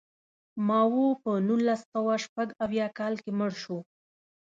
ماوو 0.67 1.07
په 1.23 1.31
نولس 1.47 1.81
سوه 1.93 2.13
شپږ 2.25 2.47
اویا 2.65 2.87
کال 2.99 3.13
کې 3.23 3.31
مړ 3.39 3.51
شو. 3.61 3.77